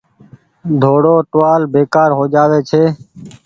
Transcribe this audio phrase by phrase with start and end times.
[0.81, 2.83] ۮوڙو ٽوهآل بيڪآر هو جآ وي ڇي۔